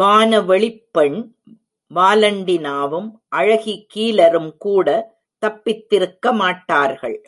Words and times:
வானவெளிப்பெண் 0.00 1.16
வாலண்டினாவும் 1.90 3.08
அழகி 3.32 3.74
கீலரும்கூட 3.94 4.88
தப்பித்திருக்க 5.42 6.32
மாட்டார்கள்!... 6.34 7.18